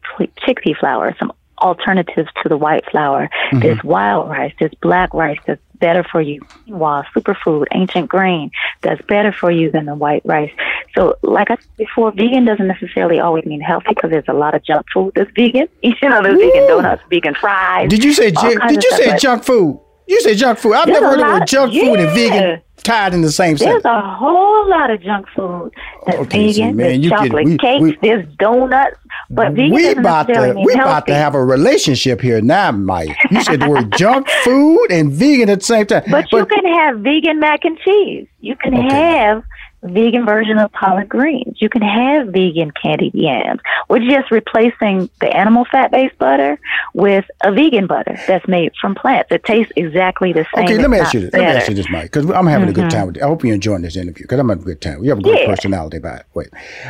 [0.47, 3.29] chickpea flour, some alternatives to the white flour.
[3.29, 3.61] Mm-hmm.
[3.61, 6.41] There's wild rice, there's black rice that's better for you.
[6.69, 8.51] Wow, superfood, ancient grain
[8.83, 10.53] that's better for you than the white rice.
[10.95, 14.55] So, like I said before, vegan doesn't necessarily always mean healthy because there's a lot
[14.55, 15.69] of junk food that's vegan.
[15.83, 17.89] You know, there's vegan donuts, vegan fries.
[17.89, 19.81] Did you say did you say junk food?
[20.07, 20.75] You say junk food.
[20.75, 21.85] I've there's never heard of word junk yeah.
[21.85, 23.83] food and vegan tied in the same sentence.
[23.83, 25.73] There's a whole lot of junk food
[26.07, 26.55] that's okay, vegan.
[26.55, 28.97] See, man, there's chocolate we, cakes, we, there's donuts,
[29.31, 33.17] but vegan we about to we about to have a relationship here now, Mike.
[33.31, 36.05] You said the word junk food and vegan at the same time.
[36.11, 38.27] But, but you can have vegan mac and cheese.
[38.41, 38.89] You can okay.
[38.89, 39.45] have
[39.83, 41.61] vegan version of collard greens.
[41.61, 43.61] You can have vegan candied yams.
[43.89, 46.59] We're just replacing the animal fat based butter
[46.95, 49.31] with a vegan butter that's made from plants.
[49.31, 50.65] It tastes exactly the same.
[50.65, 51.31] Okay, let me ask you this.
[51.31, 51.45] Better.
[51.45, 52.71] Let me ask you this, Mike, because I'm having mm-hmm.
[52.71, 52.89] a good mm-hmm.
[52.89, 53.23] time with you.
[53.23, 55.03] I hope you're enjoying this interview because I'm having a good time.
[55.03, 55.47] You have a good yeah.
[55.47, 56.47] personality, by the way.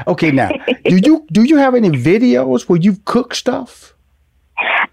[0.06, 0.50] Okay, now,
[0.84, 3.94] do you do you have any videos where you cook stuff?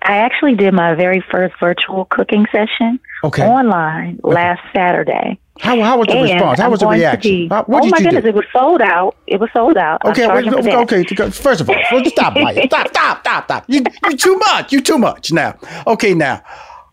[0.02, 3.46] I actually did my very first virtual cooking session okay.
[3.46, 4.34] online okay.
[4.34, 5.40] last Saturday.
[5.60, 6.60] How, how was the response?
[6.60, 7.32] How was the reaction?
[7.32, 8.30] Be, how, oh my goodness, do?
[8.30, 9.16] it was sold out.
[9.28, 10.04] It was sold out.
[10.06, 11.30] Okay, wait, okay, okay.
[11.32, 12.66] First of all, stop, Mya.
[12.66, 13.66] Stop, stop, stop, stop.
[13.68, 14.72] You, you too much.
[14.72, 15.58] You too much now.
[15.86, 16.42] Okay, now.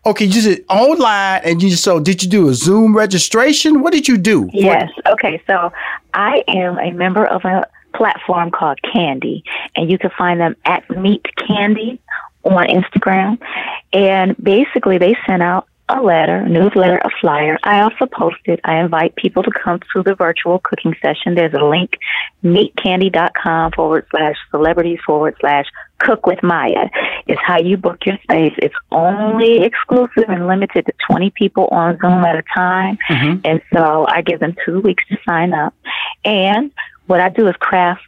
[0.05, 3.81] Okay, you said online, and you so did you do a Zoom registration?
[3.81, 4.49] What did you do?
[4.53, 4.89] Yes.
[5.05, 5.71] Okay, so
[6.13, 9.43] I am a member of a platform called Candy,
[9.75, 11.99] and you can find them at Meet Candy
[12.43, 13.39] on Instagram.
[13.91, 17.57] And basically, they sent out a letter, a newsletter, a flyer.
[17.63, 21.35] I also posted, I invite people to come to the virtual cooking session.
[21.35, 21.97] There's a link,
[22.43, 25.65] meetcandy.com forward slash celebrities forward slash
[25.99, 26.89] cook with Mya
[27.27, 28.53] is how you book your space.
[28.57, 32.97] It's only exclusive and limited to 20 people on Zoom at a time.
[33.09, 33.39] Mm-hmm.
[33.45, 35.73] And so I give them two weeks to sign up.
[36.25, 36.71] And
[37.07, 38.03] what I do is craft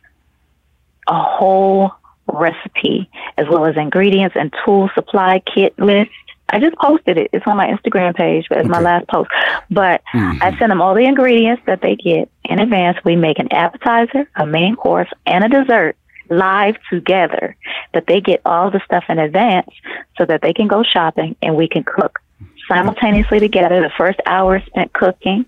[1.08, 1.92] a whole
[2.28, 6.12] recipe as well as ingredients and tool supply kit list
[6.52, 7.30] I just posted it.
[7.34, 8.72] It's on my Instagram page, but it's okay.
[8.72, 9.30] my last post.
[9.70, 10.42] But mm-hmm.
[10.42, 12.98] I send them all the ingredients that they get in advance.
[13.04, 15.96] We make an appetizer, a main course, and a dessert
[16.30, 17.56] live together.
[17.94, 19.70] But they get all the stuff in advance
[20.18, 22.20] so that they can go shopping and we can cook
[22.68, 23.82] simultaneously together.
[23.82, 25.46] The first hour spent cooking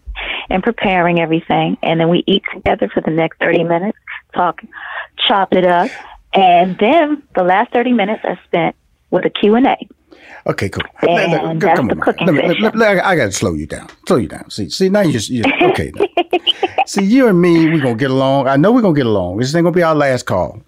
[0.49, 3.97] and preparing everything, and then we eat together for the next 30 minutes,
[4.33, 4.61] talk,
[5.27, 5.89] chop it up,
[6.33, 8.75] and then the last 30 minutes are spent
[9.09, 9.87] with a Q&A.
[10.47, 10.83] Okay, cool.
[11.07, 13.89] And that's come the on, let me, let me, I got to slow you down.
[14.07, 14.49] Slow you down.
[14.49, 15.91] See, see now you just you, okay.
[16.87, 18.47] see, you and me, we're gonna get along.
[18.47, 19.37] I know we're gonna get along.
[19.37, 20.61] This ain't gonna be our last call.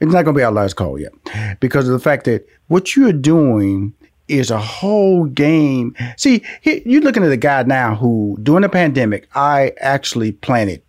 [0.00, 1.12] It's not gonna be our last call yet,
[1.60, 3.92] because of the fact that what you're doing
[4.28, 5.94] is a whole game.
[6.16, 10.82] See, you're looking at a guy now who, during the pandemic, I actually planted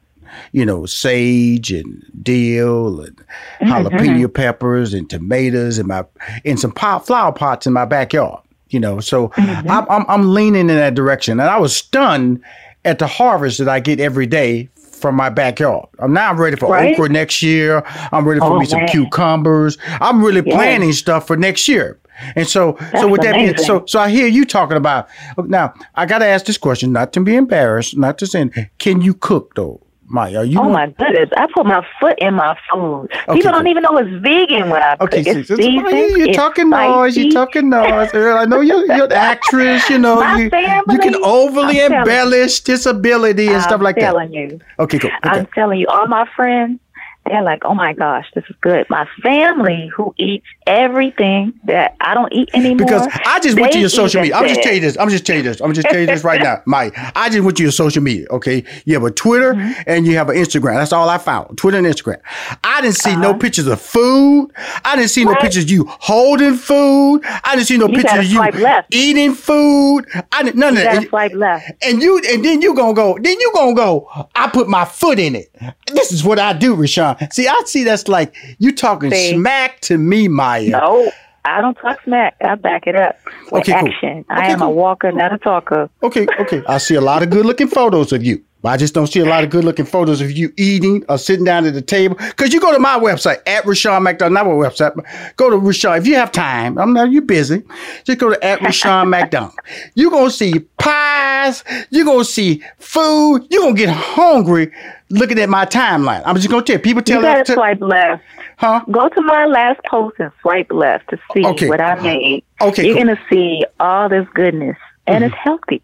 [0.52, 3.68] you know, sage and dill and mm-hmm.
[3.68, 6.06] jalapeno peppers and tomatoes in my
[6.44, 8.42] in some pot, flower pots in my backyard.
[8.70, 9.70] You know, so mm-hmm.
[9.70, 12.42] I'm, I'm I'm leaning in that direction, and I was stunned
[12.86, 14.70] at the harvest that I get every day
[15.04, 15.88] from my backyard.
[16.00, 16.94] I'm now ready for right?
[16.94, 17.84] okra next year.
[18.12, 18.88] I'm ready for oh, me some man.
[18.88, 19.78] cucumbers.
[20.00, 20.56] I'm really yes.
[20.56, 22.00] planning stuff for next year.
[22.36, 23.48] And so, That's so with amazing.
[23.48, 25.74] that being, so, so I hear you talking about now.
[25.96, 29.14] I got to ask this question, not to be embarrassed, not to say, can you
[29.14, 29.82] cook though?
[30.10, 31.30] Mya, you oh my goodness!
[31.38, 33.10] I put my foot in my food.
[33.28, 35.38] Okay, People don't even know it's vegan when I okay, cook.
[35.38, 37.18] It's so, seasoned, you're it's talking noise.
[37.18, 38.10] You're talking noise.
[38.14, 39.90] I know you're, you're an actress.
[39.90, 44.16] You know you, you can overly embellish disability and I'm stuff like that.
[44.16, 44.60] I'm telling you.
[44.80, 45.10] Okay, cool.
[45.10, 45.40] Okay.
[45.40, 46.80] I'm telling you, all my friends
[47.26, 48.86] they're like, oh my gosh, this is good.
[48.90, 52.86] My family who eats everything that I don't eat anymore.
[52.86, 54.36] Because I just went to your social media.
[54.36, 54.98] I'm just tell you this.
[54.98, 55.62] I'm just tell you this.
[55.62, 56.94] I'm just tell you this right now, Mike.
[57.16, 58.28] I just went to your social media.
[58.30, 59.82] Okay, you have a Twitter mm-hmm.
[59.88, 60.76] and you have an Instagram.
[60.76, 61.58] That's all I found.
[61.58, 62.20] Twitter and Instagram.
[62.64, 63.22] I didn't see uh-huh.
[63.22, 64.52] no pictures of food.
[64.84, 67.22] I didn't see no pictures of you holding food.
[67.24, 68.94] I didn't see no you pictures of you left.
[68.94, 70.08] eating food.
[70.32, 71.08] I didn't none you of that.
[71.08, 71.72] Swipe left.
[71.84, 73.18] And you and then you gonna go.
[73.22, 74.10] Then you gonna go.
[74.36, 75.56] I put my foot in it.
[75.88, 77.13] This is what I do, Rushion.
[77.32, 80.70] See, I see that's like you talking see, smack to me, Mya.
[80.70, 81.12] No,
[81.46, 82.36] I don't talk smack.
[82.42, 83.18] I back it up
[83.52, 84.24] with okay, action.
[84.24, 84.38] Cool.
[84.38, 84.68] Okay, I am cool.
[84.68, 85.90] a walker, not a talker.
[86.02, 86.64] Okay, okay.
[86.68, 88.44] I see a lot of good looking photos of you.
[88.64, 91.18] But I just don't see a lot of good looking photos of you eating or
[91.18, 92.16] sitting down at the table.
[92.38, 95.92] Cause you go to my website at Rushion McDonald, not my website, go to Rushion.
[95.96, 97.62] If you have time, I'm not, you're busy.
[98.06, 99.54] Just go to at Rushion McDonald.
[99.96, 101.64] You're going to see pies.
[101.90, 103.46] You're going to see food.
[103.50, 104.72] You're going to get hungry
[105.10, 106.22] looking at my timeline.
[106.26, 108.24] I'm just going to tell people tell you gotta swipe left.
[108.58, 108.82] Huh?
[108.90, 111.68] Go to my last post and swipe left to see okay.
[111.68, 112.46] what I made.
[112.62, 112.86] Okay.
[112.86, 113.04] You're cool.
[113.04, 115.34] going to see all this goodness and mm-hmm.
[115.34, 115.82] it's healthy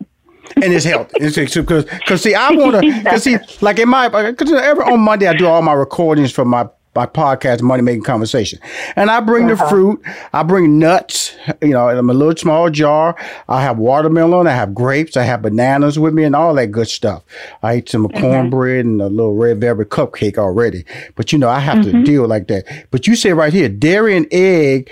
[0.56, 1.20] and it's healthy.
[1.20, 5.28] Because, because see, I want to, because see, like in my, because every on Monday
[5.28, 8.60] I do all my recordings for my my podcast, Money Making Conversation.
[8.96, 9.64] And I bring uh-huh.
[9.64, 10.02] the fruit,
[10.34, 13.16] I bring nuts, you know, in a little small jar.
[13.48, 16.88] I have watermelon, I have grapes, I have bananas with me and all that good
[16.88, 17.24] stuff.
[17.62, 18.20] I eat some mm-hmm.
[18.20, 20.84] cornbread and a little red velvet cupcake already.
[21.16, 22.00] But you know, I have mm-hmm.
[22.00, 22.66] to deal like that.
[22.92, 24.92] But you say right here, dairy and egg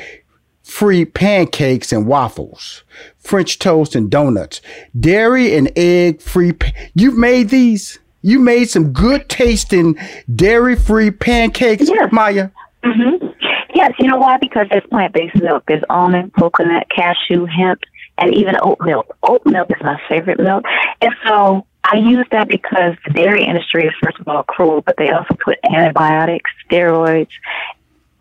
[0.67, 2.83] free pancakes and waffles,
[3.17, 4.61] French toast and donuts,
[4.99, 6.51] dairy and egg free.
[6.51, 7.99] Pa- You've made these.
[8.21, 9.97] You made some good tasting
[10.35, 12.11] dairy free pancakes, yes.
[12.11, 12.51] Mya.
[12.83, 13.27] Mm-hmm.
[13.73, 14.37] Yes, you know why?
[14.37, 15.63] Because there's plant based milk.
[15.67, 17.81] There's almond, coconut, cashew, hemp,
[18.17, 19.15] and even oat milk.
[19.23, 20.65] Oat milk is my favorite milk.
[21.01, 24.95] And so I use that because the dairy industry is, first of all, cruel, but
[24.97, 27.29] they also put antibiotics, steroids,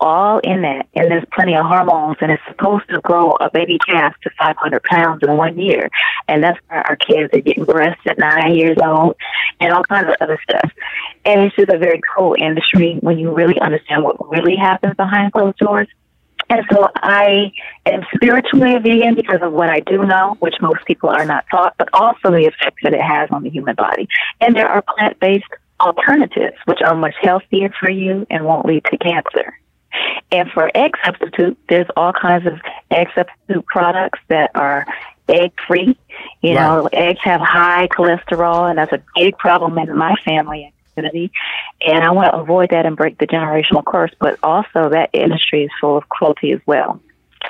[0.01, 0.87] all in that.
[0.95, 4.83] And there's plenty of hormones, and it's supposed to grow a baby calf to 500
[4.85, 5.91] pounds in one year.
[6.29, 9.17] And that's why our kids are getting breasts at nine years old
[9.61, 10.71] and all kinds of other stuff.
[11.25, 15.33] And it's just a very cool industry when you really understand what really happens behind
[15.33, 15.89] closed doors.
[16.49, 17.53] And so I
[17.87, 21.45] am spiritually a vegan because of what I do know, which most people are not
[21.51, 24.07] taught, but also the effects that it has on the human body.
[24.41, 25.45] And there are plant based
[25.81, 29.59] alternatives, which are much healthier for you and won't lead to cancer.
[30.33, 34.87] And for egg substitute, there's all kinds of egg substitute products that are
[35.29, 35.97] egg free.
[36.43, 40.73] You know, eggs have high cholesterol, and that's a big problem in my family and
[40.95, 41.33] community.
[41.87, 44.13] And I want to avoid that and break the generational curse.
[44.19, 47.01] But also, that industry is full of cruelty as well.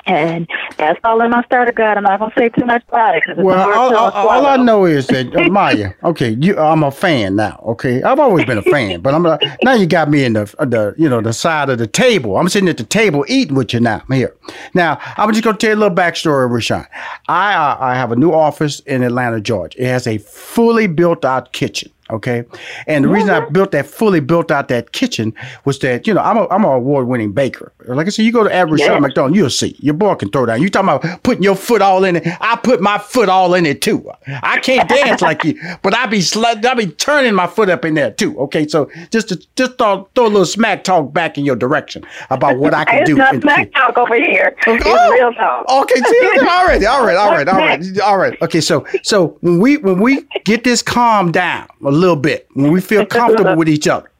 [0.05, 1.97] And that's all in my starter guide.
[1.97, 5.07] I'm not gonna say too much about it well, all, all, all, I know is
[5.07, 5.93] that uh, Mya.
[6.03, 7.61] Okay, you, I'm a fan now.
[7.65, 10.53] Okay, I've always been a fan, but I'm uh, now you got me in the
[10.59, 12.37] uh, the you know the side of the table.
[12.37, 14.03] I'm sitting at the table eating with you now.
[14.09, 14.35] Here,
[14.73, 16.85] now I'm just gonna tell you a little backstory of Rushion.
[17.27, 19.81] I uh, I have a new office in Atlanta, Georgia.
[19.81, 21.91] It has a fully built out kitchen.
[22.09, 22.45] Okay.
[22.87, 25.33] And the reason I built that fully built out that kitchen
[25.65, 27.73] was that, you know, I'm a I'm an award winning baker.
[27.95, 28.99] Like I said, you go to average yeah.
[28.99, 29.75] McDonald, you'll see.
[29.79, 30.61] Your boy can throw down.
[30.61, 32.27] You talking about putting your foot all in it.
[32.41, 34.09] I put my foot all in it too.
[34.27, 37.85] I can't dance like you, but I be sl- I be turning my foot up
[37.85, 38.37] in there too.
[38.39, 38.67] Okay.
[38.67, 42.57] So just to just throw, throw a little smack talk back in your direction about
[42.57, 43.17] what I can it's do.
[43.19, 44.55] It's not smack talk over here.
[44.67, 44.75] Okay.
[44.75, 45.65] It's oh, real talk.
[45.69, 48.41] Okay, see, all right, all right, all right, all right, all right.
[48.41, 52.71] Okay, so so when we when we get this calm down a little bit when
[52.71, 54.11] we feel comfortable with each other.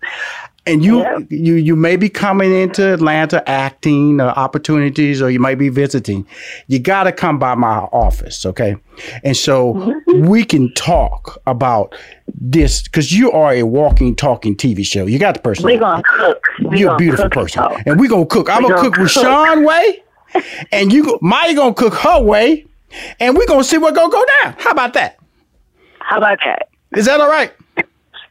[0.67, 1.27] And you, yep.
[1.30, 6.27] you, you may be coming into Atlanta acting uh, opportunities, or you might be visiting.
[6.68, 8.76] You got to come by my office, okay?
[9.24, 10.28] And so mm-hmm.
[10.28, 11.95] we can talk about
[12.28, 15.05] this because you are a walking, talking TV show.
[15.05, 15.65] You got the person.
[15.65, 16.43] We're gonna cook.
[16.61, 18.49] We're You're a beautiful person, and, and we're gonna cook.
[18.49, 20.03] I'm gonna cook, cook with Sean Way
[20.72, 22.65] and you Mya gonna cook her way,
[23.20, 24.55] and we're gonna see what gonna go down.
[24.57, 25.18] How about that?
[25.99, 26.70] How about that?
[26.95, 27.53] Is that all right?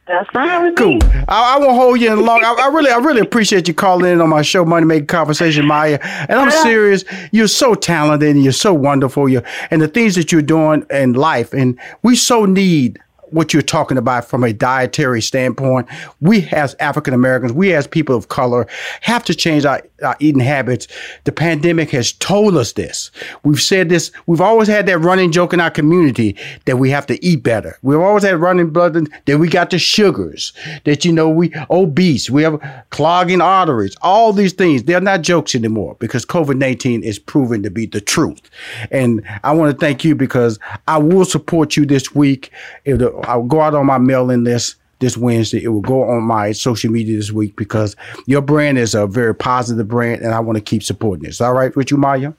[0.07, 0.99] That's fine Cool.
[1.27, 2.43] I, I won't hold you in long.
[2.43, 5.67] I, I really, I really appreciate you calling in on my show, Money Making Conversation,
[5.67, 5.99] Mya.
[6.01, 7.03] And I'm uh, serious.
[7.31, 9.27] You're so talented and you're so wonderful.
[9.27, 12.99] You and the things that you're doing in life, and we so need
[13.31, 15.87] what you're talking about from a dietary standpoint.
[16.21, 18.67] We as African Americans, we as people of color,
[19.01, 20.87] have to change our, our eating habits.
[21.23, 23.11] The pandemic has told us this.
[23.43, 24.11] We've said this.
[24.25, 27.77] We've always had that running joke in our community that we have to eat better.
[27.81, 30.53] We've always had running blood that we got the sugars.
[30.85, 32.29] That you know we obese.
[32.29, 33.95] We have clogging arteries.
[34.01, 38.01] All these things they're not jokes anymore because COVID nineteen is proven to be the
[38.01, 38.41] truth.
[38.91, 42.51] And I want to thank you because I will support you this week.
[42.85, 45.63] If the, I'll go out on my mailing list this Wednesday.
[45.63, 47.95] It will go on my social media this week because
[48.25, 51.29] your brand is a very positive brand, and I want to keep supporting it.
[51.29, 52.33] Is that right with you, Mya?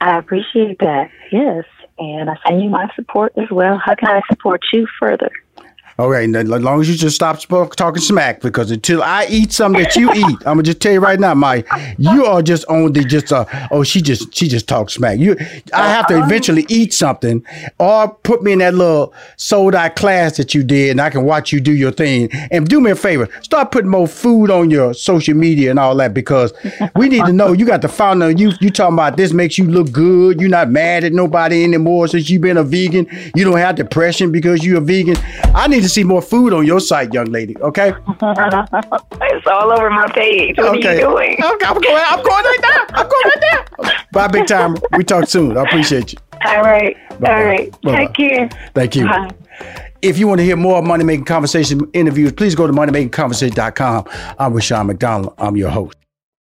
[0.00, 1.10] I appreciate that.
[1.30, 1.64] Yes.
[1.98, 3.78] And I send you my support as well.
[3.78, 5.30] How can I support you further?
[6.08, 9.82] Right, and as long as you just stop talking smack, because until I eat something
[9.82, 11.64] that you eat, I'm gonna just tell you right now, Mya,
[11.98, 15.18] you are just on the just uh oh she just she just talks smack.
[15.18, 15.36] You,
[15.72, 17.44] I have to eventually eat something,
[17.78, 21.24] or put me in that little sold out class that you did, and I can
[21.24, 22.30] watch you do your thing.
[22.50, 25.94] And do me a favor, start putting more food on your social media and all
[25.96, 26.52] that, because
[26.96, 28.30] we need to know you got the founder.
[28.30, 30.40] You you talking about this makes you look good.
[30.40, 33.06] You're not mad at nobody anymore since you've been a vegan.
[33.34, 35.16] You don't have depression because you're a vegan.
[35.54, 37.56] I need to see more food on your site, young lady.
[37.58, 37.92] Okay.
[38.08, 40.56] it's all over my page.
[40.58, 40.88] What okay.
[40.88, 41.32] are you doing?
[41.32, 42.04] Okay, I'm going.
[42.06, 42.86] I'm going right now.
[42.94, 43.90] I'm going right now.
[44.12, 44.76] Bye, big time.
[44.96, 45.56] We talk soon.
[45.56, 46.18] I appreciate you.
[46.44, 46.96] All right.
[47.10, 47.32] Bye-bye.
[47.32, 47.70] All right.
[47.82, 48.06] Bye-bye.
[48.06, 48.48] Take care.
[48.74, 49.06] Thank you.
[49.06, 49.30] Bye.
[50.02, 54.08] If you want to hear more Money Making Conversation interviews, please go to moneymakingconversation.com.
[54.38, 55.34] I'm Rushion McDonald.
[55.38, 55.96] I'm your host.